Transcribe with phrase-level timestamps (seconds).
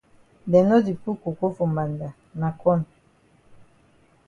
[0.53, 2.09] Dem no di put coco for mbanda
[2.39, 2.81] na corn.